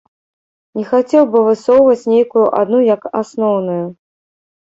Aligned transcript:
Не 0.77 0.83
хацеў 0.93 1.23
бы 1.33 1.39
высоўваць 1.49 2.09
нейкую 2.13 2.45
адну 2.61 2.79
як 2.95 3.01
асноўную. 3.23 3.79